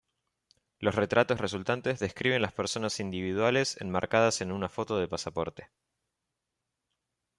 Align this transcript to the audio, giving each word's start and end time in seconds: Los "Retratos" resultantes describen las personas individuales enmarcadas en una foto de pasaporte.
Los 0.79 0.95
"Retratos" 0.95 1.39
resultantes 1.39 1.99
describen 1.99 2.41
las 2.41 2.53
personas 2.53 2.99
individuales 2.99 3.79
enmarcadas 3.79 4.41
en 4.41 4.51
una 4.51 4.67
foto 4.67 4.97
de 4.97 5.07
pasaporte. 5.07 5.69